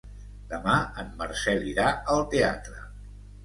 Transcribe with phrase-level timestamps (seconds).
[0.53, 2.85] Demà en Marcel irà al teatre.